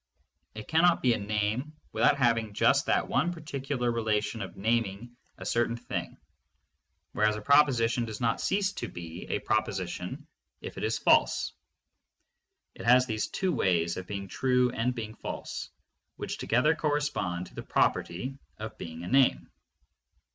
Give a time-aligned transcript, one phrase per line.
[0.55, 5.45] It cannot be a name without having just that one particular relation of naming a
[5.45, 6.17] certain thing,
[7.11, 10.25] whereas a proposition does not cease to be a proposition
[10.59, 11.53] if it is false.
[12.73, 15.69] It has these two ways, of being true and being false,
[16.15, 19.51] which together corre spond to the property of being a name.